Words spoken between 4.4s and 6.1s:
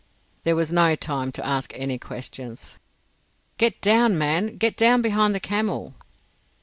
Get down behind the camel!"